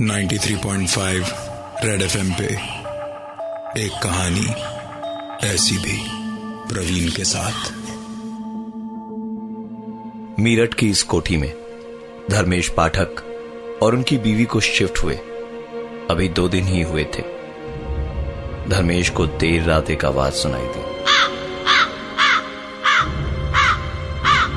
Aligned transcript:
93.5 0.00 1.24
red 1.84 2.02
FM 2.02 2.32
पे 2.32 2.44
एक 3.84 3.92
कहानी 4.02 4.46
ऐसी 5.46 5.78
भी 5.78 6.06
प्रवीण 6.74 7.10
के 7.10 7.24
साथ। 7.24 7.72
मीरठ 10.40 10.74
की 10.74 10.90
इस 10.90 11.02
कोठी 11.02 11.36
में 11.36 11.52
धर्मेश 12.30 12.68
पाठक 12.68 13.08
और 13.82 13.94
उनकी 13.94 14.18
बीवी 14.18 14.44
को 14.44 14.60
शिफ्ट 14.60 14.98
हुए। 14.98 15.16
अभी 16.10 16.28
दो 16.28 16.48
दिन 16.48 16.64
ही 16.64 16.82
हुए 16.82 17.04
थे। 17.04 17.22
धर्मेश 18.68 19.10
को 19.10 19.26
देर 19.26 19.62
रात 19.62 19.90
एक 19.90 20.04
आवाज़ 20.04 20.34
सुनाई 20.34 20.66
दी। 20.66 20.82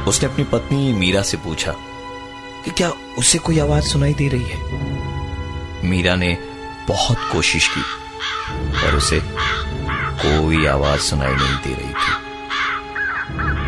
उसने 0.03 0.29
अपनी 0.29 0.43
पत्नी 0.43 0.93
मीरा 0.93 1.21
से 1.21 1.37
पूछा 1.37 1.75
कि 2.65 2.71
क्या 2.71 2.89
उसे 3.17 3.37
कोई 3.37 3.59
आवाज़ 3.59 3.83
सुनाई 3.83 4.13
दे 4.13 4.27
रही 4.27 4.45
है? 4.45 4.57
मीरा 5.83 6.15
ने 6.15 6.37
बहुत 6.87 7.17
कोशिश 7.31 7.67
की, 7.67 7.81
पर 8.71 8.95
उसे 8.95 9.19
कोई 10.21 10.65
आवाज़ 10.65 11.01
सुनाई 11.01 11.33
नहीं 11.33 11.57
दे 11.57 11.73
रही 11.73 11.93
थी। 11.93 12.11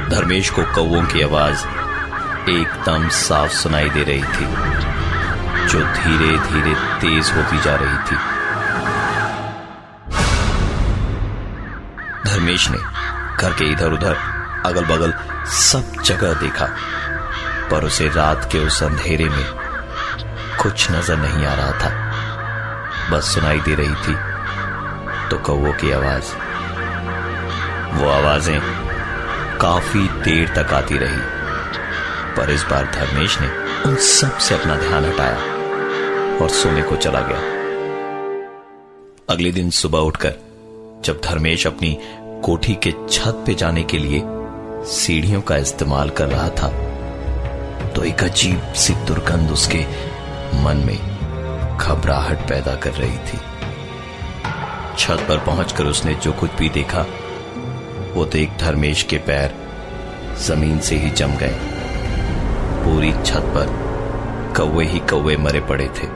धर्मेश 0.09 0.49
को 0.49 0.63
कौवों 0.75 1.03
की 1.03 1.21
आवाज़ 1.21 1.65
एकदम 2.49 3.07
साफ़ 3.09 3.53
सुनाई 3.53 3.89
दे 3.89 4.03
रही 4.03 4.23
थी, 4.23 4.47
जो 5.67 5.79
धीरे 5.93 6.31
धीरे 6.47 6.73
तेज 6.99 7.31
होती 7.31 7.57
जा 7.59 7.75
रही 7.75 7.97
थी। 8.07 8.17
धर्मेश 12.31 12.69
ने 12.69 12.77
घर 13.37 13.53
के 13.53 13.71
इधर 13.71 13.93
उधर 13.93 14.15
अगल 14.65 14.85
बगल 14.85 15.13
सब 15.45 16.01
जगह 16.01 16.33
देखा। 16.33 16.67
पर 17.71 17.85
उसे 17.85 18.07
रात 18.07 18.49
के 18.51 18.59
उस 18.59 18.81
अंधेरे 18.83 19.25
में 19.25 19.45
कुछ 20.63 20.91
नज़र 20.91 21.17
नहीं 21.17 21.45
आ 21.45 21.53
रहा 21.53 21.71
था। 21.73 23.09
बस 23.11 23.33
सुनाई 23.35 23.59
दे 23.59 23.75
रही 23.75 23.95
थी 23.97 24.15
तो 25.29 25.37
कौवों 25.37 25.73
की 25.73 25.91
आवाज़। 25.91 26.33
वो 27.93 28.09
आवाज़ें 28.09 28.59
काफ़ी 29.59 30.07
देर 30.23 30.47
तक 30.55 30.73
आती 30.73 30.97
रही, 30.97 31.21
पर 32.35 32.51
इस 32.51 32.63
बार 32.63 32.91
धर्मेश 32.95 33.39
ने 33.41 33.47
उन 33.85 33.95
सबसे 33.95 34.55
अपना 34.55 34.75
ध्यान 34.77 35.05
हटाया 35.05 36.39
और 36.41 36.49
सोने 36.51 36.81
को 36.81 36.95
चला 36.97 37.21
गया। 37.21 37.55
अगले 39.29 39.51
दिन 39.51 39.69
सुबह 39.69 39.99
उठकर, 39.99 40.33
जब 41.05 41.21
धर्मेश 41.23 41.67
अपनी 41.67 41.97
कोठी 42.45 42.73
के 42.83 42.91
छत 43.09 43.43
पे 43.47 43.53
जाने 43.55 43.83
के 43.83 43.97
लिए 43.97 44.21
सीढ़ियों 44.87 45.41
का 45.41 45.57
इस्तेमाल 45.57 46.09
कर 46.09 46.27
रहा 46.27 46.49
था 46.51 46.67
तो 47.97 48.03
एक 48.03 48.23
अजीब 48.23 48.73
सी 48.73 48.93
दुर्गंध 49.05 49.51
उसके 49.51 49.79
मन 50.63 50.81
में 50.85 51.77
घबराहट 51.77 52.39
पैदा 52.49 52.75
कर 52.75 52.91
रही 52.93 53.17
थी। 53.17 53.37
छत 54.97 55.25
पर 55.29 55.37
पहुंचकर 55.37 55.85
उसने 55.85 56.13
जो 56.15 56.31
कुछ 56.31 56.51
भी 56.51 56.69
देखा, 56.69 57.01
वो 58.15 58.25
देख 58.25 58.51
धर्मेश 58.59 59.03
के 59.03 59.17
पैर 59.17 59.55
ज़मीन 60.37 60.79
से 60.79 60.95
ही 60.95 61.09
जम 61.11 61.31
गए। 61.33 61.57
पूरी 62.83 63.11
छत 63.23 63.49
पर 63.55 63.73
कौवे 64.57 64.85
ही 64.85 64.99
कौवे 64.99 65.37
मरे 65.37 65.61
पड़े 65.61 65.89
थे। 65.99 66.07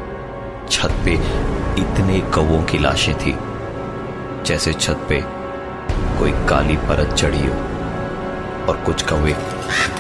छत 0.70 1.02
पे 1.06 1.14
इतने 1.82 2.20
कौवों 2.36 2.64
की 2.64 2.80
लाशें 2.80 3.14
थी, 3.16 3.36
जैसे 4.46 4.74
छत 4.74 5.06
पे 5.10 5.22
कोई 6.20 6.32
काली 6.48 6.78
परत 6.78 7.14
चढ़ी 7.14 7.48
हो। 7.48 7.71
और 8.72 8.78
कुछ 8.78 9.02
कौवे 9.02 9.32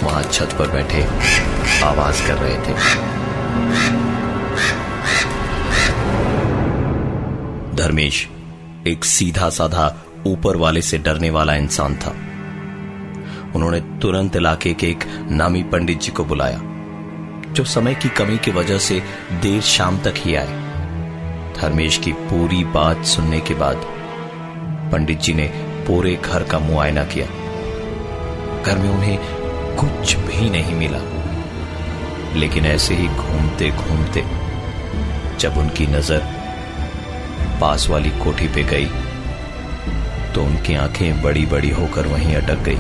वहाँ 0.04 0.24
छत 0.24 0.56
पर 0.60 0.68
बैठे 0.68 1.04
आवाज़ 1.84 2.28
कर 2.28 2.34
रहे 2.34 2.58
थे। 2.58 2.74
धर्मेश 7.76 8.28
एक 8.88 9.06
सीधा 9.06 9.50
साधा 9.50 9.96
ऊपर 10.28 10.56
वाले 10.56 10.82
से 10.82 10.98
डरने 10.98 11.30
वाला 11.30 11.56
इंसान 11.56 11.96
था। 11.96 12.12
उन्होंने 13.56 13.80
तुरंत 14.02 14.36
इलाके 14.36 14.74
के 14.74 14.88
एक 14.88 15.04
नामी 15.32 15.64
पंडित 15.64 16.00
जी 16.02 16.12
को 16.12 16.24
बुलाया, 16.24 16.62
जो 17.54 17.64
समय 17.64 17.96
की 17.96 18.10
कमी 18.10 18.38
की 18.38 18.52
वजह 18.52 18.78
से 18.78 19.02
देर 19.42 19.62
शाम 19.62 19.98
तक 19.98 20.14
ही 20.18 20.36
आए। 20.36 20.60
धर्मेश 21.62 21.98
की 21.98 22.12
पूरी 22.14 22.64
बात 22.64 23.06
सुनने 23.06 23.40
के 23.40 23.54
बाद 23.54 23.86
पंडित 24.92 25.20
जी 25.20 25.34
ने 25.34 25.48
पूरे 25.88 26.16
घर 26.16 26.44
का 26.44 26.60
मुआयना 26.60 27.04
किया। 27.04 27.28
घर 28.62 28.78
में 28.78 28.90
उन्हें 28.90 29.18
कुछ 29.78 30.16
भी 30.18 30.50
नहीं 30.50 30.76
मिला। 30.76 31.00
लेकिन 32.36 32.66
ऐसे 32.66 32.96
ही 32.96 33.08
घूमते 33.08 33.70
घूमते 33.72 34.24
जब 35.40 35.58
उनकी 35.58 35.88
नज़र 35.88 36.22
पास 37.62 37.88
वाली 37.90 38.10
कोठी 38.20 38.48
पे 38.48 38.64
गई 38.64 38.86
तो 40.34 40.44
उनकी 40.44 40.76
आँखें 40.76 41.22
बड़ी 41.22 41.46
बड़ी 41.46 41.70
होकर 41.70 42.08
वहीं 42.08 42.36
अटक 42.36 42.64
गई। 42.64 42.80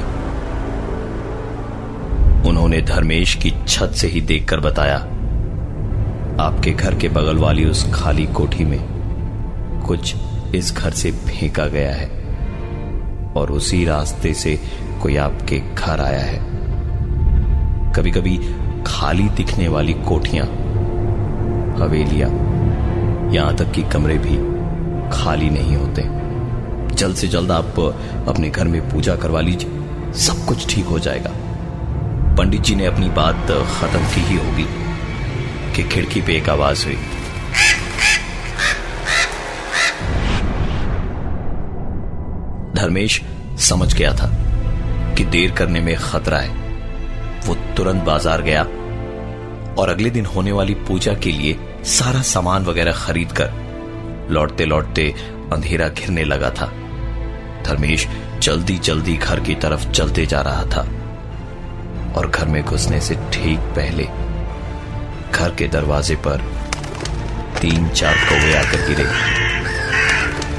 उन्होंने 2.49 2.81
धर्मेश 2.81 3.35
की 3.35 3.51
छत 3.67 3.91
से 3.95 4.07
ही 4.07 4.21
देखकर 4.21 4.59
बताया, 4.59 4.97
आपके 6.39 6.71
घर 6.71 6.95
के 6.95 7.09
बगल 7.09 7.37
वाली 7.37 7.65
उस 7.65 7.83
खाली 7.93 8.25
कोठी 8.33 8.65
में 8.65 8.79
कुछ 9.87 10.15
इस 10.55 10.73
घर 10.73 10.91
से 10.91 11.11
फेंका 11.11 11.65
गया 11.67 11.91
है 11.91 12.09
और 13.35 13.51
उसी 13.51 13.83
रास्ते 13.85 14.33
से 14.33 14.59
कोई 15.01 15.15
आपके 15.17 15.59
घर 15.59 16.01
आया 16.01 16.19
है। 16.19 16.39
कभी 17.93 18.11
कभी 18.11 18.37
खाली 18.87 19.27
दिखने 19.29 19.67
वाली 19.67 19.93
कोठियाँ, 20.07 20.45
हवेलियाँ, 21.77 22.29
यहाँ 23.33 23.55
तक 23.55 23.71
कि 23.71 23.83
कमरे 23.83 24.17
भी 24.17 24.35
खाली 25.13 25.49
नहीं 25.49 25.75
होते। 25.75 26.01
जल्द 26.95 27.15
से 27.15 27.27
जल्द 27.27 27.51
आप 27.51 27.79
अपने 28.27 28.49
घर 28.49 28.67
में 28.67 28.81
पूजा 28.89 29.15
करवा 29.15 29.41
लीजिए, 29.41 30.13
सब 30.19 30.45
कुछ 30.47 30.67
ठीक 30.69 30.85
हो 30.85 30.99
जाएगा। 30.99 31.31
पंडित 32.37 32.61
जी 32.61 32.75
ने 32.75 32.85
अपनी 32.85 33.09
बात 33.09 33.51
खत्म 33.71 34.03
की 34.05 34.21
ही 34.21 34.37
होगी 34.37 34.65
कि 35.75 35.83
खिड़की 35.89 36.21
पे 36.21 36.35
एक 36.35 36.49
आवाज़ 36.49 36.85
हुई। 36.85 36.97
धर्मेश 42.75 43.21
समझ 43.59 43.93
गया 43.93 44.13
था। 44.13 44.31
कि 45.11 45.23
देर 45.25 45.51
करने 45.51 45.79
में 45.81 45.95
खतरा 45.99 46.37
है। 46.37 46.59
वो 47.45 47.55
तुरंत 47.77 48.03
बाज़ार 48.03 48.41
गया 48.41 48.63
और 49.73 49.89
अगले 49.89 50.09
दिन 50.09 50.25
होने 50.25 50.51
वाली 50.51 50.73
पूजा 50.87 51.13
के 51.13 51.31
लिए 51.31 51.57
सारा 51.89 52.21
सामान 52.21 52.65
वगैरह 52.65 52.93
खरीद 52.97 53.31
कर 53.31 54.29
लौटते 54.31 54.65
लौटते 54.65 55.13
अंधेरा 55.53 55.87
घिरने 55.89 56.23
लगा 56.23 56.49
था। 56.51 56.65
धर्मेश 57.65 58.07
जल्दी 58.41 58.77
जल्दी 58.79 59.15
घर 59.17 59.39
की 59.39 59.55
तरफ़ 59.55 59.89
चलते 59.91 60.25
जा 60.25 60.41
रहा 60.41 60.63
था 60.65 60.81
और 62.15 62.29
घर 62.29 62.47
में 62.47 62.63
घुसने 62.63 62.99
से 63.01 63.15
ठीक 63.33 63.59
पहले 63.75 64.03
घर 65.33 65.55
के 65.57 65.67
दरवाजे 65.67 66.15
पर 66.27 66.41
तीन 67.61 67.89
चार 67.89 68.15
कौवे 68.29 68.53
आकर 68.57 68.87
गिरे 68.87 69.05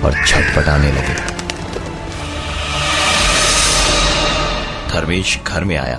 और 0.03 0.25
छटपटाने 0.27 0.93
लगे। 0.93 1.31
धर्मेश 4.92 5.38
घर 5.47 5.64
में 5.64 5.76
आया 5.76 5.98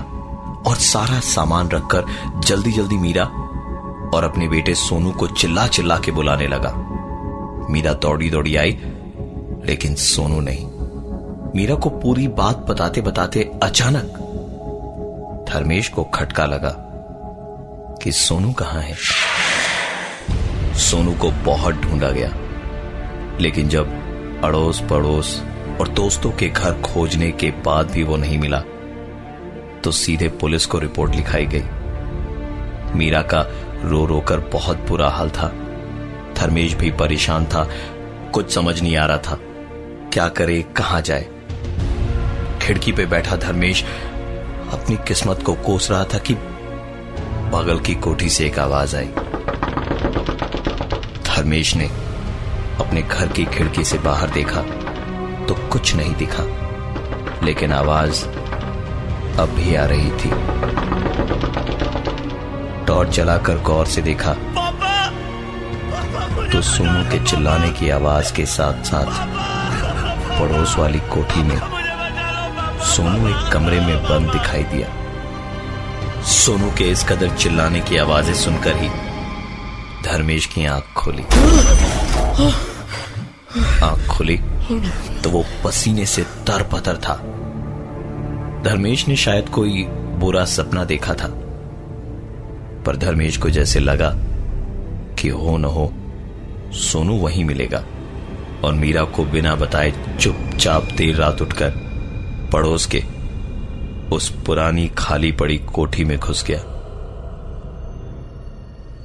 और 0.68 0.76
सारा 0.76 1.20
सामान 1.20 1.70
रखकर 1.70 2.06
जल्दी 2.40 2.72
जल्दी 2.72 2.98
मीरा 2.98 3.24
और 4.14 4.24
अपने 4.24 4.48
बेटे 4.48 4.74
सोनू 4.76 5.12
को 5.12 5.28
चिल्ला 5.28 5.68
चिल्ला 5.68 5.98
के 5.98 6.12
बुलाने 6.12 6.48
लगा। 6.48 6.72
मीरा 7.70 7.94
दौड़ी 7.94 8.30
दौड़ी 8.30 8.56
आई, 8.56 8.72
लेकिन 9.66 9.96
सोनू 9.96 10.40
नहीं। 10.40 10.66
मीरा 11.56 11.76
को 11.76 11.90
पूरी 11.90 12.28
बात 12.38 12.66
बताते 12.70 13.02
बताते 13.02 13.50
अचानक 13.64 14.20
धर्मेश 15.50 15.88
को 15.88 16.04
खटका 16.04 16.46
लगा 16.46 16.76
कि 18.04 18.12
सोनू 18.12 18.52
कहाँ 18.54 18.82
है। 18.82 18.96
सोनू 20.80 21.14
को 21.14 21.32
बहुत 21.46 21.76
ढूंढा 21.76 22.10
गया, 22.10 22.30
लेकिन 23.40 23.70
जब 23.70 24.42
अड़ोस 24.44 24.82
पड़ोस 24.90 25.42
और 25.82 25.88
दोस्तों 25.90 26.32
के 26.32 26.50
घर 26.50 26.82
खोजने 26.82 27.32
के 27.32 27.52
बाद 27.66 27.92
भी 27.92 28.04
वो 28.04 28.18
नहीं 28.18 28.38
मिला 28.38 28.62
तो 29.84 29.92
सीधे 29.92 30.28
पुलिस 30.28 30.66
को 30.66 30.80
रिपोर्ट 30.80 31.16
लिखाई 31.16 31.46
गई। 31.46 31.64
मीरा 32.96 33.22
का 33.22 33.42
रो 33.90 34.06
रो 34.06 34.20
कर 34.20 34.40
बहुत 34.40 34.78
बुरा 34.78 35.10
हाल 35.10 35.30
था। 35.30 35.48
धर्मेश 36.38 36.74
भी 36.74 36.92
परेशान 36.92 37.46
था। 37.46 37.70
कुछ 38.34 38.54
समझ 38.54 38.82
नहीं 38.82 38.98
आ 38.98 39.06
रहा 39.06 39.18
था। 39.18 39.38
क्या 40.14 40.28
करे, 40.28 40.62
कहा 40.62 41.00
जाए? 41.00 41.28
खिड़की 42.62 42.92
पे 42.92 43.06
बैठा 43.06 43.36
धर्मेश 43.36 43.84
अपनी 44.72 44.96
किस्मत 45.08 45.44
को 45.44 45.54
कोस 45.54 45.92
रहा 45.92 46.04
था 46.04 46.18
कि 46.18 46.34
बगल 47.50 47.80
की 47.80 47.96
कोठी 47.96 48.30
से 48.30 48.46
एक 48.46 48.60
आवाज़ 48.60 48.96
आई। 48.96 49.08
धर्मेश 51.26 51.76
ने 51.76 51.86
अपने 52.80 53.02
घर 53.02 53.28
की 53.28 53.46
खिड़की 53.46 53.84
से 53.84 53.98
बाहर 53.98 54.30
देखा 54.30 54.62
तो 55.46 55.68
कुछ 55.68 55.96
नहीं 55.96 56.16
दिखा। 56.16 56.44
लेकिन 57.44 57.72
आवाज़ 57.72 58.43
अब 59.40 59.50
भी 59.50 59.76
आ 59.76 59.86
रही 59.86 60.12
थी। 60.12 60.30
टॉर्च 62.86 63.10
जलाकर 63.10 63.58
गौर 63.62 63.86
से 63.86 64.02
देखा। 64.02 64.34
तो 66.52 66.62
सोनू 66.62 67.04
के 67.12 67.24
चिल्लाने 67.26 67.70
की 67.70 67.90
आवाज़ 67.90 68.34
के 68.34 68.46
साथ 68.46 68.84
साथ 68.84 69.06
पड़ोस 70.40 70.78
वाली 70.78 71.00
कोठी 71.00 71.44
में 71.44 71.60
सोनू 72.86 73.28
एक 73.30 73.52
कमरे 73.54 73.80
में 73.80 74.04
बंद 74.04 74.32
दिखाई 74.32 74.64
दिया। 74.64 74.88
सोनू 76.24 76.72
के 76.78 76.84
इस 76.84 77.04
कदर 77.04 77.36
चिल्लाने 77.36 77.80
की 77.80 77.98
आवाज़ें 77.98 78.34
सुनकर 78.34 78.78
ही 78.78 78.90
धर्मेश 80.04 80.46
की 80.46 80.66
आँख 80.66 80.94
खोली। 80.96 81.24
आँख 83.84 84.08
खुली 84.08 84.38
तो 85.24 85.30
वो 85.30 85.46
पसीने 85.64 86.06
से 86.06 86.24
तर 86.24 86.54
तरपतर 86.54 86.98
था। 86.98 87.20
धर्मेश 88.64 89.08
ने 89.08 89.16
शायद 89.16 89.50
कोई 89.50 89.84
बुरा 90.18 90.46
सपना 90.46 90.86
देखा 90.86 91.14
था। 91.14 91.28
पर 92.86 92.98
धर्मेश 92.98 93.38
को 93.38 93.50
जैसे 93.50 93.80
लगा 93.80 94.12
कि 95.16 95.30
हो 95.30 95.58
न 95.58 95.66
हो, 95.66 95.94
सोनू 96.74 97.18
वहीं 97.18 97.44
मिलेगा 97.44 97.84
और 98.64 98.74
मीरा 98.74 99.04
को 99.04 99.26
बिना 99.26 99.56
बताए 99.56 100.18
चुपचाप 100.22 100.84
देर 100.84 101.16
रात 101.16 101.42
उठकर 101.42 101.74
पड़ोस 102.54 102.86
के 102.96 103.04
उस 104.16 104.30
पुरानी 104.46 104.88
खाली 104.88 105.32
पड़ी 105.32 105.58
कोठी 105.58 106.04
में 106.04 106.18
घुस 106.20 106.44
गया। 106.44 106.60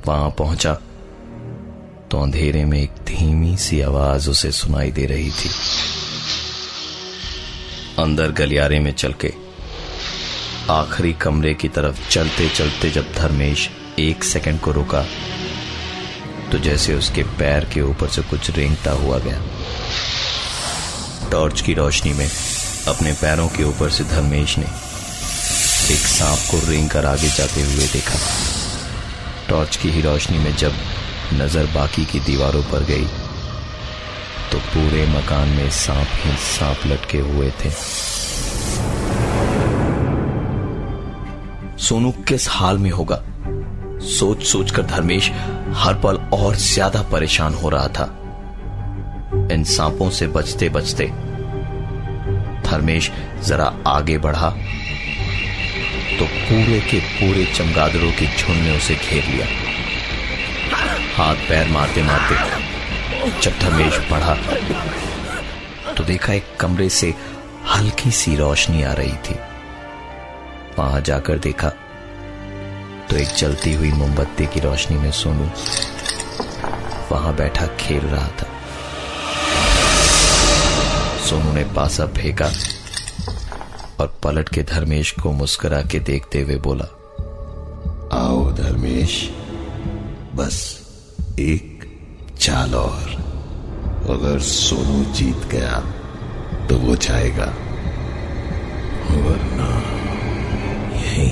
वहाँ 0.07 0.31
पहुँचा 0.31 0.75
तो 2.11 2.21
अंधेरे 2.21 2.65
में 2.65 2.83
एक 2.83 2.91
धीमी 3.07 3.57
सी 3.57 3.81
आवाज़ 3.81 4.31
उसे 4.31 4.53
सुनाई 4.53 4.91
दे 4.91 5.07
रही 5.07 5.31
थी। 5.31 5.51
अंदर 7.99 8.33
गलियारे 8.33 8.81
में 8.81 8.93
चल 8.93 9.13
के 9.13 9.33
आखिरी 10.71 11.13
कमरे 11.13 11.53
की 11.55 11.69
तरफ़ 11.69 12.01
चलते 12.09 12.49
चलते 12.49 12.89
जब 12.91 13.13
धर्मेश 13.13 13.69
एक 13.99 14.25
सेकंड 14.25 14.59
को 14.61 14.73
रुका 14.73 15.03
तो 16.53 16.59
जैसे 16.59 16.95
उसके 16.95 17.23
पैर 17.39 17.65
के 17.65 17.81
ऊपर 17.81 18.09
से 18.09 18.23
कुछ 18.23 18.51
रेंगता 18.51 18.91
हुआ 18.95 19.19
गया। 19.19 19.41
टॉर्च 21.31 21.61
की 21.61 21.75
रोशनी 21.75 22.13
में 22.13 22.29
अपने 22.89 23.13
पैरों 23.13 23.49
के 23.49 23.65
ऊपर 23.65 23.91
से 23.91 24.05
धर्मेश 24.05 24.57
ने 24.59 24.67
एक 25.95 26.05
सांप 26.09 26.39
को 26.51 26.61
रेंग 26.69 26.89
कर 26.91 27.07
आगे 27.07 27.29
जाते 27.29 27.63
हुए 27.63 27.87
देखा। 27.87 28.19
टॉर्च 29.49 29.77
की 29.77 29.91
ही 29.91 30.01
रोशनी 30.01 30.39
में 30.39 30.55
जब 30.57 30.75
नज़र 31.35 31.67
बाकी 31.75 32.05
की 32.05 32.21
दीवारों 32.21 32.63
पर 32.63 32.85
गई 32.85 33.07
तो 34.53 34.59
पूरे 34.69 35.07
मकान 35.07 35.49
में 35.49 35.71
सांप 35.79 36.21
ही 36.25 36.37
सांप 36.47 36.87
लटके 36.87 37.19
हुए 37.21 37.51
थे। 37.65 37.71
सोनू 41.79 42.11
किस 42.29 42.49
हाल 42.51 42.79
में 42.79 42.91
होगा? 42.91 43.17
सोच 44.09 44.43
सोचकर 44.43 44.83
धर्मेश 44.87 45.31
हर 45.77 45.95
पल 45.95 46.17
और 46.35 46.55
ज़्यादा 46.57 47.03
परेशान 47.13 47.55
हो 47.55 47.69
रहा 47.69 47.89
था। 47.89 48.05
इन 49.53 49.65
सांपों 49.67 50.09
से 50.11 50.27
बचते 50.29 50.69
बचते 50.69 51.07
धर्मेश 52.65 53.11
जरा 53.47 53.73
आगे 53.87 54.19
बढ़ा 54.19 54.51
तो 56.19 56.25
पूरे 56.27 56.81
के 56.81 56.99
पूरे 57.01 57.45
चमगादड़ों 57.55 58.11
के 58.13 58.27
झुंड 58.29 58.59
ने 58.59 58.77
उसे 58.77 58.95
घेर 58.95 59.25
लिया। 59.25 59.47
हाथ 61.17 61.49
पैर 61.49 61.69
मारते 61.69 62.03
मारते 62.03 62.35
जब 63.41 63.59
धर्मेश 63.61 63.99
बढ़ा 64.11 64.35
तो 65.95 66.05
देखा 66.05 66.33
एक 66.33 66.57
कमरे 66.61 66.89
से 66.91 67.15
हल्की 67.69 68.11
सी 68.13 68.35
रोशनी 68.37 68.83
आ 68.83 68.93
रही 68.93 69.17
थी। 69.25 69.39
वहाँ 70.79 71.01
जाकर 71.01 71.39
देखा 71.39 71.69
तो 73.11 73.17
एक 73.17 73.29
चलती 73.29 73.73
हुई 73.75 73.91
मोमबत्ती 73.93 74.47
की 74.47 74.61
रोशनी 74.61 74.97
में 74.99 75.11
सोनू 75.13 75.49
वहाँ 77.11 77.35
बैठा 77.37 77.67
खेल 77.77 78.01
रहा 78.01 78.29
था। 78.29 78.47
सोनू 81.29 81.53
ने 81.53 81.65
पासा 81.77 82.07
फेंका 82.07 82.51
और 84.01 84.15
पलट 84.25 84.49
के 84.49 84.63
धर्मेश 84.63 85.11
को 85.13 85.33
मुस्कुरा 85.33 85.83
के 85.83 85.99
देखते 86.01 86.43
हुए 86.43 86.57
बोला, 86.57 86.85
आओ 88.19 88.51
धर्मेश, 88.53 89.23
बस 90.35 90.57
एक 91.39 91.87
चाल 92.41 92.75
और। 92.75 93.17
अगर 94.11 94.39
सोनू 94.41 95.05
जीत 95.15 95.49
गया 95.51 95.81
तो 96.69 96.79
वो 96.79 96.97
जाएगा। 96.97 97.53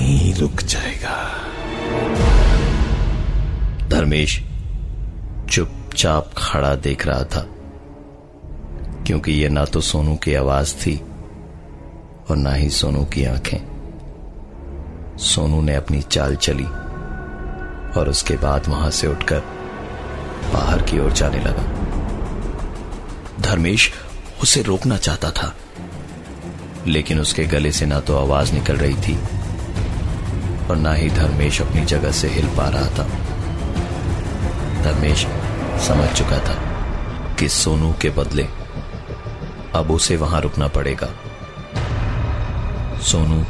यहीं 0.07 0.35
रुक 0.35 0.61
जाएगा। 0.63 1.15
धर्मेश 3.89 4.39
चुपचाप 5.51 6.31
खड़ा 6.37 6.75
देख 6.77 7.07
रहा 7.07 7.25
था, 7.25 7.41
क्योंकि 9.07 9.33
यह 9.33 9.51
ना 9.51 9.65
तो 9.65 9.81
सोनू 9.81 10.15
की 10.17 10.35
आवाज़ 10.35 10.75
थी 10.75 10.97
और 12.31 12.37
ना 12.37 12.53
ही 12.53 12.69
सोनू 12.71 13.05
की 13.05 13.25
आँखें। 13.25 13.59
सोनू 15.25 15.61
ने 15.63 15.75
अपनी 15.75 16.03
चाल 16.03 16.37
चली 16.39 16.67
और 17.93 18.09
उसके 18.09 18.37
बाद 18.37 18.69
वहाँ 18.69 18.91
से 18.91 19.07
उठकर 19.07 19.41
बाहर 20.53 20.83
की 20.83 20.99
ओर 20.99 21.13
जाने 21.13 21.39
लगा। 21.39 21.65
धर्मेश 23.41 23.93
उसे 24.43 24.63
रोकना 24.63 24.97
चाहता 24.99 25.31
था, 25.31 25.55
लेकिन 26.87 27.21
उसके 27.21 27.45
गले 27.47 27.73
से 27.73 27.87
ना 27.87 28.01
तो 28.01 28.17
आवाज़ 28.17 28.53
निकल 28.55 28.77
रही 28.77 28.95
थी 28.95 29.19
और 30.71 30.77
ना 30.77 30.93
ही 30.93 31.09
धर्मेश 31.11 31.61
अपनी 31.63 31.85
जगह 31.85 32.13
से 32.13 32.29
हिल 32.29 32.47
पा 32.57 32.69
रहा 32.69 32.89
था। 32.89 33.05
धर्मेश 34.83 35.27
समझ 35.87 36.09
चुका 36.19 36.39
था 36.39 36.55
कि 37.39 37.49
सोनू 37.49 37.93
के 38.03 38.11
बदले 38.11 38.47
अब 39.75 39.91
उसे 39.91 40.17
वहाँ 40.17 40.41
रुकना 40.41 40.69
पड़ेगा। 40.69 41.09
सोनू 43.03 43.41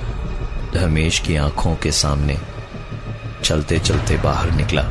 धर्मेश 0.73 1.19
की 1.19 1.37
आँखों 1.37 1.75
के 1.77 1.93
सामने 1.93 2.39
चलते 3.45 3.79
चलते 3.79 4.17
बाहर 4.17 4.51
निकला 4.51 4.83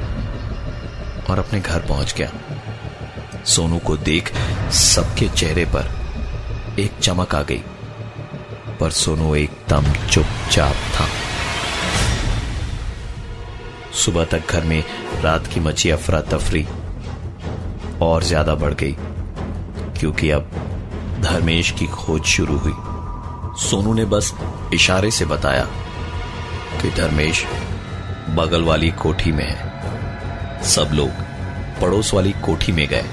और 1.29 1.39
अपने 1.39 1.59
घर 1.59 1.79
पहुँच 1.79 2.13
गया। 2.17 2.29
सोनू 3.45 3.79
को 3.79 3.97
देख 3.97 4.31
सबके 4.71 5.27
चेहरे 5.29 5.65
पर 5.65 5.91
एक 6.79 6.99
चमक 7.01 7.35
आ 7.35 7.41
गई, 7.41 7.61
पर 8.79 8.91
सोनू 8.91 9.35
एकदम 9.35 9.91
चुपचाप 10.07 10.75
था। 10.95 11.07
सुबह 13.95 14.25
तक 14.25 14.51
घर 14.51 14.63
में 14.63 14.83
रात 15.23 15.47
की 15.47 15.59
मची 15.59 15.89
अफरा 15.89 16.21
तफरी 16.23 16.65
और 18.01 18.23
ज़्यादा 18.23 18.55
बढ़ 18.55 18.73
गई, 18.73 18.95
क्योंकि 19.99 20.29
अब 20.29 20.49
धर्मेश 21.21 21.71
की 21.71 21.85
खोज 21.87 22.23
शुरू 22.27 22.57
हुई। 22.57 22.73
सोनू 23.59 23.93
ने 23.93 24.05
बस 24.05 24.33
इशारे 24.73 25.11
से 25.11 25.25
बताया 25.25 25.65
कि 26.81 26.89
धर्मेश 26.91 27.45
बगल 28.37 28.63
वाली 28.63 28.89
कोठी 29.01 29.31
में 29.31 29.45
है। 29.45 30.61
सब 30.65 30.91
लोग 30.93 31.23
पड़ोस 31.81 32.13
वाली 32.13 32.31
कोठी 32.45 32.71
में 32.71 32.87
गए 32.87 33.05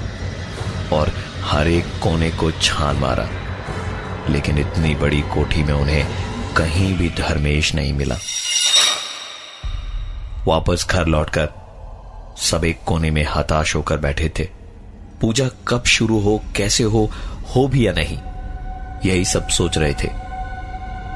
और 0.93 1.11
हर 1.43 1.67
एक 1.67 1.85
कोने 2.03 2.29
को 2.31 2.51
छान 2.53 2.97
मारा, 2.97 3.27
लेकिन 4.29 4.57
इतनी 4.57 4.95
बड़ी 4.95 5.21
कोठी 5.33 5.63
में 5.63 5.73
उन्हें 5.73 6.05
कहीं 6.57 6.93
भी 6.97 7.09
धर्मेश 7.17 7.73
नहीं 7.75 7.93
मिला। 7.93 8.17
वापस 10.47 10.87
घर 10.89 11.05
लौटकर 11.05 11.49
सब 12.37 12.65
एक 12.65 12.83
कोने 12.85 13.11
में 13.11 13.27
हताश 13.35 13.75
होकर 13.75 13.97
बैठे 13.97 14.31
थे। 14.39 14.49
पूजा 15.21 15.49
कब 15.67 15.83
शुरू 15.83 16.19
हो, 16.19 16.41
कैसे 16.55 16.83
हो 16.83 17.11
हो 17.55 17.67
भी 17.67 17.87
या 17.87 17.93
नहीं, 17.93 18.17
यही 19.05 19.25
सब 19.25 19.47
सोच 19.47 19.77
रहे 19.77 19.93
थे। 19.93 20.09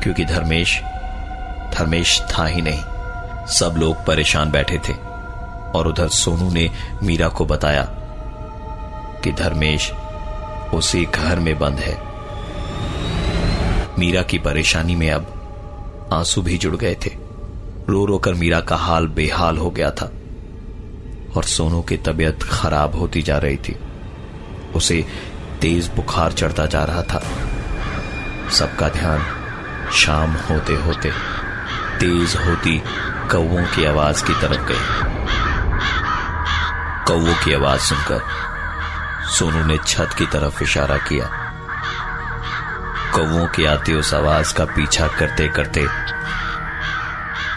क्योंकि 0.04 0.26
धर्मेश 0.26 0.82
धर्मेश 1.74 2.22
था 2.22 2.46
ही 2.46 2.62
नहीं। 2.62 2.82
सब 3.48 3.76
लोग 3.78 4.06
परेशान 4.06 4.52
बैठे 4.52 4.78
थे 4.78 4.94
और 5.72 5.88
उधर 5.88 6.08
सोनू 6.08 6.52
ने 6.52 6.72
मीरा 7.04 7.28
को 7.28 7.46
बताया 7.46 7.84
कि 9.24 9.32
धर्मेश 9.32 9.92
उसी 10.74 11.06
घर 11.06 11.40
में 11.40 11.60
बंद 11.60 11.80
है। 11.80 12.02
मीरा 14.00 14.22
की 14.22 14.38
परेशानी 14.38 14.96
में 14.96 15.12
अब 15.12 15.34
आँसू 16.14 16.42
भी 16.42 16.58
जुड़ 16.58 16.76
गए 16.76 16.96
थे। 16.96 17.27
रो 17.90 18.06
रो 18.06 18.18
कर 18.18 18.34
मीरा 18.34 18.60
का 18.60 18.76
हाल 18.76 19.08
बेहाल 19.08 19.58
हो 19.58 19.70
गया 19.70 19.92
था 19.92 20.12
और 21.38 21.44
सोनू 21.44 21.82
की 21.82 21.98
तबीयत 21.98 22.44
खराब 22.44 22.96
होती 22.96 23.22
जा 23.22 23.38
रही 23.38 23.58
थी। 23.58 23.80
उसे 24.76 25.06
तेज 25.62 25.92
बुखार 25.96 26.32
चढ़ता 26.32 26.66
जा 26.66 26.84
रहा 26.84 27.02
था। 27.02 27.24
सबका 28.52 28.90
ध्यान 28.90 29.22
शाम 29.92 30.32
होते 30.32 30.76
होते 30.76 31.12
तेज 32.00 32.36
होती 32.36 32.84
कौवों 33.32 33.64
की 33.64 33.86
आवाज़ 33.86 34.26
की 34.26 34.34
तरफ़ 34.34 34.68
गई। 34.68 34.84
कौवों 37.08 37.46
की 37.46 37.54
आवाज़ 37.54 37.82
सुनकर 37.82 38.22
सोनू 39.30 39.66
ने 39.66 39.78
छत 39.88 40.10
की 40.18 40.26
तरफ़ 40.26 40.64
इशारा 40.64 40.98
किया। 40.98 41.26
कौवों 43.16 43.48
की 43.48 43.66
आती 43.66 43.94
उस 43.94 44.14
आवाज़ 44.14 44.54
का 44.54 44.66
पीछा 44.66 45.08
करते 45.08 45.48
करते 45.48 45.88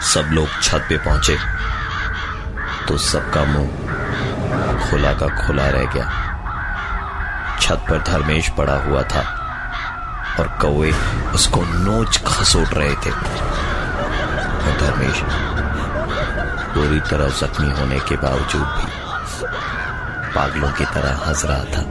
सब 0.03 0.29
लोग 0.31 0.61
छत 0.61 0.85
पे 0.89 0.97
पहुँचे। 0.97 1.37
तो 2.87 2.97
सबका 2.97 3.43
मुँह 3.43 4.89
खुला 4.89 5.13
का 5.13 5.27
खुला 5.37 5.67
रह 5.69 5.85
गया। 5.85 6.05
छत 7.61 7.85
पर 7.89 8.01
धर्मेश 8.01 8.49
पड़ा 8.49 8.75
हुआ 8.83 9.03
था 9.03 9.21
और 10.39 10.47
कौए 10.61 10.91
उसको 11.33 11.61
नोच 11.61 12.17
खसोट 12.27 12.73
रहे 12.73 12.95
थे। 12.95 13.11
धर्मेश 14.79 15.21
पूरी 16.73 16.99
तरह 16.99 17.29
जख्मी 17.29 17.71
होने 17.71 17.99
के 17.99 18.15
बावजूद 18.15 18.61
भी 18.61 18.85
पागलों 20.35 20.71
की 20.71 20.85
तरह 20.85 21.25
हंस 21.27 21.45
रहा 21.45 21.63
था। 21.63 21.85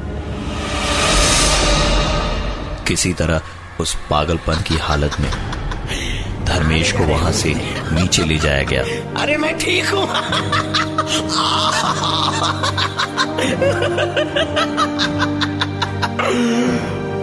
किसी 2.85 3.12
तरह 3.14 3.40
उस 3.81 3.95
पागलपन 4.11 4.61
की 4.61 4.76
हालत 4.79 5.21
में 5.21 5.60
धर्मेश 6.61 6.93
को 6.93 7.05
वहाँ 7.05 7.33
से 7.33 7.55
नीचे 7.93 8.25
ले 8.25 8.37
जाया 8.38 8.62
गया। 8.62 8.83
अरे 9.23 9.37
मैं 9.37 9.59
ठीक 9.59 9.87
हूँ। 9.87 10.07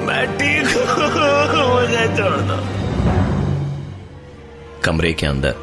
मैं 0.05 0.25
ठीक 0.37 0.67
हूँ। 0.67 0.83
मुझे 1.73 2.07
छोड़ 2.17 2.41
दो। 2.49 2.57
कमरे 4.83 5.13
के 5.13 5.25
अंदर 5.25 5.55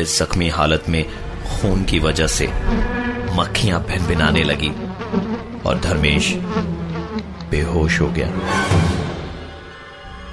इस 0.00 0.22
जख्मी 0.22 0.48
हालत 0.48 0.84
में 0.88 1.04
खून 1.42 1.84
की 1.84 1.98
वजह 1.98 2.26
से 2.26 2.46
मक्खियाँ 3.34 3.84
भिनभिनाने 3.84 4.44
लगी 4.44 4.72
और 5.66 5.80
धर्मेश 5.80 6.34
बेहोश 7.50 8.00
हो 8.00 8.08
गया। 8.08 8.28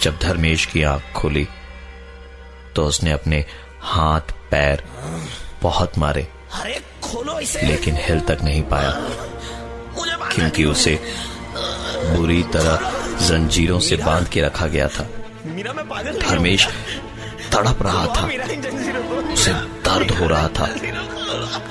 जब 0.02 0.20
धर्मेश 0.22 0.66
की 0.66 0.84
आँख 0.84 1.14
खुली 1.16 1.48
तो 2.80 2.86
उसने 2.86 3.12
अपने 3.12 3.46
हाथ, 3.82 4.32
पैर 4.52 4.84
बहुत 5.62 5.98
मारे। 5.98 6.28
लेकिन 7.64 7.96
हिल 7.98 8.20
तक 8.20 8.38
नहीं 8.44 8.62
पाया, 8.64 8.92
क्योंकि 10.32 10.66
उसे 10.66 10.94
बुरी 12.16 12.44
तरह 12.44 12.92
जंजीरों 13.28 13.80
से 13.80 13.98
बाँध 13.98 14.28
के 14.28 14.42
रखा 14.42 14.68
गया 14.68 14.88
था। 14.88 15.04
धर्मेश 16.20 16.68
तड़प 17.52 17.84
रहा 17.84 18.06
था। 18.08 18.26
उसे 19.34 19.54
दर्द 19.86 20.12
हो 20.12 20.28
रहा 20.28 20.48
था, 20.48 20.68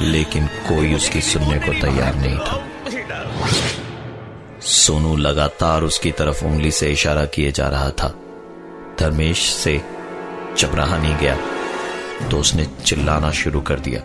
लेकिन 0.01 0.47
कोई 0.69 0.95
उसकी 0.95 1.21
सुनने 1.23 1.59
को 1.59 1.73
तैयार 1.81 2.15
नहीं 2.15 2.39
था। 2.39 2.63
सोनू 4.61 5.17
लगातार 5.17 5.83
उसकी 5.83 6.13
तरफ़ 6.13 6.45
उंगली 6.45 6.71
से 6.71 6.93
इशारा 6.93 7.25
किए 7.25 7.53
जा 7.53 7.69
रहा 7.69 7.91
था। 7.91 8.15
धर्मेश 9.01 9.51
से 9.55 9.81
जब 10.59 10.75
रहा 10.75 10.97
नहीं 10.99 11.17
गया 11.17 11.37
तो 12.29 12.39
उसने 12.39 12.65
चिल्लाना 12.85 13.31
शुरू 13.31 13.61
कर 13.61 13.79
दिया। 13.79 14.01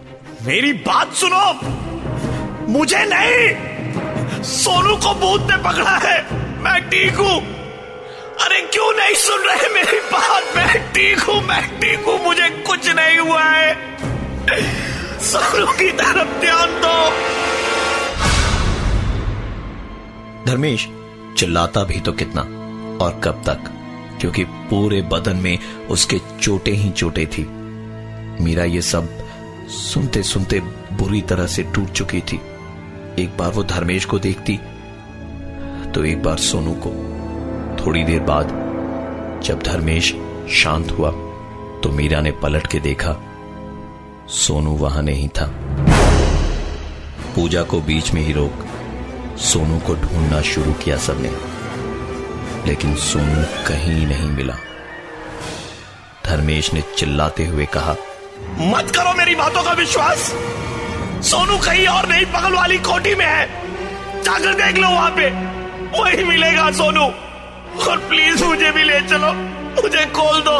मेरी 0.45 0.73
बात 0.73 1.13
सुनो। 1.13 1.45
मुझे 2.71 3.03
नहीं। 3.05 4.43
सोनू 4.43 4.95
को 4.95 5.13
भूत 5.13 5.41
ने 5.41 5.57
पकड़ा 5.57 5.97
है। 5.97 6.17
मैं 6.63 6.79
ठीक 6.89 7.15
हूँ। 7.15 7.39
अरे 8.45 8.61
क्यों 8.61 8.91
नहीं 8.97 9.15
सुन 9.15 9.39
रहे 9.39 9.73
मेरी 9.73 9.99
बात? 10.11 10.55
मैं 10.55 10.91
ठीक 10.93 11.19
हूँ 11.19 11.41
मैं 11.43 11.61
ठीक 11.79 12.05
हूँ। 12.07 12.17
मुझे 12.23 12.49
कुछ 12.67 12.89
नहीं 12.89 13.17
हुआ 13.17 13.43
है। 13.43 13.75
सोनू 15.19 15.65
की 15.65 15.91
तरफ़ 15.91 16.39
ध्यान 16.39 16.81
दो। 16.81 16.95
धर्मेश 20.45 20.87
चिल्लाता 21.37 21.83
भी 21.83 21.99
तो 21.99 22.11
कितना 22.11 22.41
और 23.05 23.21
कब 23.23 23.43
तक? 23.49 23.71
क्योंकि 24.23 24.43
पूरे 24.69 25.01
बदन 25.01 25.35
में 25.35 25.57
उसके 25.91 26.19
चोटे 26.41 26.71
ही 26.71 26.89
चोटे 26.91 27.25
थी। 27.27 27.43
मीरा 28.41 28.63
ये 28.63 28.81
सब 28.81 29.07
सुनते 29.69 30.21
सुनते 30.23 30.59
बुरी 30.93 31.21
तरह 31.21 31.47
से 31.47 31.63
टूट 31.73 31.91
चुकी 31.91 32.21
थी। 32.21 32.39
एक 33.19 33.35
बार 33.37 33.51
वो 33.51 33.63
धर्मेश 33.63 34.05
को 34.05 34.19
देखती 34.19 34.57
तो 35.91 36.03
एक 36.05 36.23
बार 36.23 36.37
सोनू 36.37 36.73
को। 36.85 36.91
थोड़ी 37.77 38.03
देर 38.03 38.19
बाद, 38.21 38.47
जब 39.43 39.63
धर्मेश 39.63 40.15
शांत 40.53 40.91
हुआ 40.91 41.11
तो 41.81 41.91
मीरा 41.91 42.21
ने 42.21 42.31
पलट 42.31 42.67
के 42.67 42.79
देखा, 42.79 43.15
सोनू 44.29 44.75
वहाँ 44.77 45.03
नहीं 45.03 45.27
था। 45.29 45.53
पूजा 47.35 47.63
को 47.63 47.81
बीच 47.81 48.13
में 48.13 48.21
ही 48.21 48.33
रोक, 48.33 48.65
सोनू 49.41 49.79
को 49.79 49.95
ढूंढना 49.95 50.41
शुरू 50.43 50.73
किया 50.73 50.97
सबने। 50.99 51.31
लेकिन 52.67 52.95
सोनू 52.95 53.43
कहीं 53.67 54.07
नहीं 54.07 54.29
मिला। 54.29 54.53
धर्मेश 56.25 56.73
ने 56.73 56.81
चिल्लाते 56.97 57.45
हुए 57.45 57.65
कहा 57.65 57.95
मत 58.59 58.91
करो 58.95 59.13
मेरी 59.13 59.35
बातों 59.35 59.63
का 59.63 59.71
विश्वास। 59.71 60.33
सोनू 61.23 61.57
कहीं 61.57 61.87
और 61.87 62.07
नहीं 62.09 62.25
बगल 62.25 62.53
वाली 62.53 62.77
कोठी 62.77 63.15
में 63.15 63.25
है। 63.25 63.45
जाकर 64.23 64.53
देख 64.53 64.77
लो 64.77 64.89
वहाँ 64.89 65.09
पे। 65.09 65.29
वही 65.99 66.23
मिलेगा 66.23 66.71
सोनू। 66.71 67.05
और 67.83 67.97
प्लीज़ 67.97 68.43
मुझे 68.43 68.71
भी 68.71 68.83
ले 68.83 69.01
चलो। 69.01 69.33
मुझे 69.83 70.05
खोल 70.05 70.41
दो। 70.41 70.57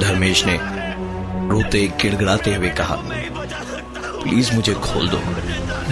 धर्मेश 0.00 0.44
ने 0.46 0.58
रोते 1.48 1.86
गिड़गिड़ाते 2.02 2.54
हुए 2.54 2.68
कहा 2.68 2.96
प्लीज़ 4.22 4.52
मुझे 4.54 4.74
खोल 4.74 5.08
दो। 5.08 5.18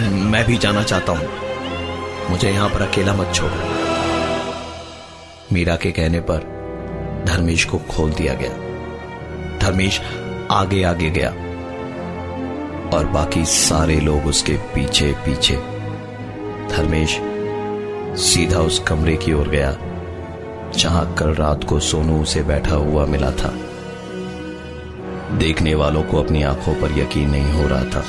मैं 0.09 0.45
भी 0.45 0.57
जाना 0.57 0.83
चाहता 0.83 1.11
हूँ। 1.11 1.29
मुझे 2.29 2.51
यहाँ 2.51 2.69
पर 2.69 2.81
अकेला 2.81 3.13
मत 3.13 3.35
छोड़ो। 3.35 3.66
मीरा 5.53 5.75
के 5.75 5.91
कहने 5.91 6.19
पर 6.19 6.39
धर्मेश 7.27 7.63
को 7.65 7.77
खोल 7.89 8.11
दिया 8.11 8.33
गया। 8.33 8.49
धर्मेश 9.59 9.99
आगे 10.51 10.83
आगे 10.83 11.09
गया 11.09 11.29
और 12.97 13.05
बाकी 13.05 13.45
सारे 13.45 13.99
लोग 13.99 14.25
उसके 14.25 14.53
पीछे 14.75 15.11
पीछे। 15.25 15.55
धर्मेश 16.67 17.19
सीधा 18.21 18.59
उस 18.59 18.79
कमरे 18.79 19.15
की 19.15 19.33
ओर 19.33 19.47
गया, 19.47 19.71
जहाँ 20.77 21.15
कल 21.15 21.33
रात 21.33 21.63
को 21.63 21.79
सोनू 21.79 22.21
उसे 22.21 22.43
बैठा 22.43 22.75
हुआ 22.75 23.05
मिला 23.05 23.31
था। 23.31 23.53
देखने 25.37 25.75
वालों 25.75 26.03
को 26.03 26.21
अपनी 26.23 26.43
आँखों 26.43 26.73
पर 26.75 26.99
यकीन 26.99 27.29
नहीं 27.29 27.51
हो 27.53 27.67
रहा 27.67 27.83
था। 27.85 28.01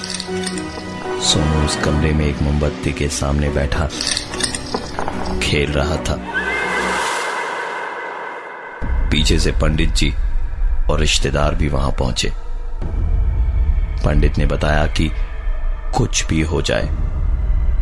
सोनू 1.22 1.64
उस 1.66 1.76
कमरे 1.76 2.12
में 2.12 2.26
एक 2.26 2.42
मोमबत्ती 2.42 2.92
के 2.92 3.08
सामने 3.08 3.48
बैठा, 3.50 3.88
खेल 5.42 5.72
रहा 5.72 5.96
था। 5.96 6.20
पीछे 9.18 9.38
से 9.38 9.52
पंडित 9.52 9.94
जी 9.94 10.14
और 10.90 11.00
रिश्तेदार 11.00 11.54
भी 11.54 11.68
वहाँ 11.68 11.90
पहुँचे। 11.90 12.32
पंडित 14.04 14.38
ने 14.38 14.46
बताया 14.46 14.86
कि 14.86 15.10
कुछ 15.96 16.26
भी 16.26 16.40
हो 16.42 16.62
जाए, 16.62 16.88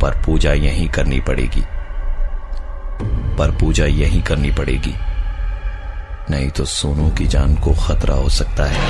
पर 0.03 0.23
पूजा 0.27 0.53
यहीं 0.53 0.89
करनी 0.89 1.21
पड़ेगी। 1.21 1.63
पर 3.37 3.51
पूजा 3.61 3.85
यहीं 3.85 4.23
करनी 4.23 4.51
पड़ेगी। 4.51 4.95
नहीं 6.31 6.51
तो 6.51 6.65
सोनू 6.65 7.11
की 7.11 7.27
जान 7.27 7.55
को 7.55 7.75
खतरा 7.75 8.15
हो 8.15 8.29
सकता 8.29 8.65
है। 8.67 8.81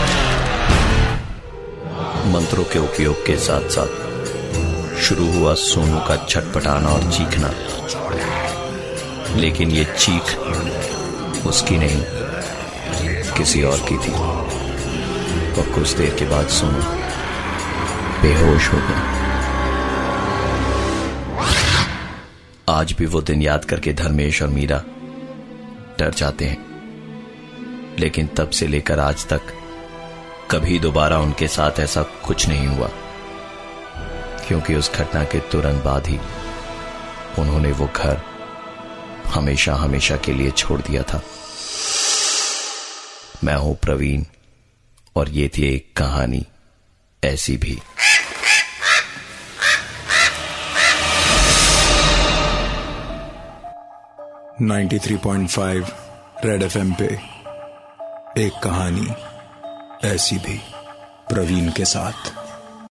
मंत्रों 2.33 2.65
के 2.65 2.79
उपयोग 2.79 3.27
के 3.27 3.37
साथ 3.37 3.61
साथ 3.61 3.91
शुरू 4.99 5.33
हुआ 5.33 5.55
सोनू 5.55 5.99
का 5.99 6.27
छटपटाना 6.29 6.89
और 6.89 7.03
चीखना। 7.13 7.51
लेकिन 9.37 9.71
ये 9.71 9.85
चीख 9.85 10.23
उसकी 11.47 11.77
नहीं 11.77 12.26
किसी 13.39 13.63
और 13.63 13.79
की 13.79 13.95
थी। 13.95 14.13
और 15.61 15.73
कुछ 15.75 15.93
देर 15.93 16.15
के 16.15 16.25
बाद 16.25 16.49
सोनू, 16.49 16.83
बेहोश 18.23 18.69
हो 18.69 18.79
गया 18.79 19.17
आज 22.69 22.93
भी 22.93 23.07
वो 23.07 23.23
दिन 23.23 23.43
याद 23.43 23.65
करके 23.65 23.93
धर्मेश 23.93 24.43
और 24.43 24.49
मीरा 24.49 24.83
डर 25.99 26.11
जाते 26.11 26.45
हैं। 26.45 26.67
लेकिन 27.99 28.27
तब 28.27 28.51
से 28.51 28.67
लेकर 28.67 29.01
आज 29.01 29.27
तक 29.27 29.41
कभी 30.51 30.79
दोबारा 30.79 31.19
उनके 31.19 31.49
साथ 31.49 31.81
ऐसा 31.81 32.03
कुछ 32.03 32.49
नहीं 32.49 32.67
हुआ। 32.67 32.91
क्योंकि 34.49 34.75
उस 34.75 34.93
घटना 34.95 35.25
के 35.25 35.39
तुरंत 35.39 35.85
बाद 35.85 36.07
ही 36.07 36.19
उन्होंने 37.39 37.73
वो 37.73 37.91
घर 37.97 38.21
हमेशा 39.27 39.75
हमेशा 39.75 40.17
के 40.17 40.33
लिए 40.33 40.51
छोड़ 40.51 40.81
दिया 40.81 41.03
था। 41.03 41.23
मैं 43.45 43.55
हूँ 43.55 43.77
प्रवीण, 43.77 44.25
और 45.17 45.29
ये 45.29 45.49
थी 45.49 45.63
एक 45.75 45.97
कहानी 45.97 46.47
ऐसी 47.25 47.57
भी। 47.57 47.79
Ninety 54.61 54.99
three 54.99 55.17
point 55.17 55.49
five 55.49 55.87
red 56.45 56.63
F 56.63 56.79
M 56.79 56.93
पे 56.93 57.07
एक 58.39 58.53
कहानी 58.63 59.09
ऐसी 60.09 60.39
भी 60.39 60.61
प्रवीण 61.29 61.71
के 61.73 61.85
साथ। 61.85 62.46